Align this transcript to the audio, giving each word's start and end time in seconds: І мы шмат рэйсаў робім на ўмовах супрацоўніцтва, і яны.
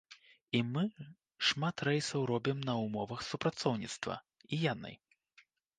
І 0.59 0.61
мы 0.69 0.85
шмат 1.51 1.77
рэйсаў 1.89 2.25
робім 2.33 2.57
на 2.71 2.77
ўмовах 2.85 3.19
супрацоўніцтва, 3.31 4.21
і 4.53 4.65
яны. 4.73 4.91